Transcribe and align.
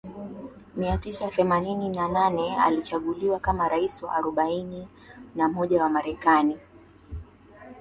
mia 0.75 0.97
tisa 0.97 1.29
themanini 1.29 1.89
na 1.89 2.07
nane 2.07 2.57
alichaguliwa 2.57 3.39
kama 3.39 3.69
rais 3.69 4.03
wa 4.03 4.13
arobaini 4.15 4.87
na 5.35 5.49
moja 5.49 5.83
wa 5.83 5.89
Marekani 5.89 6.57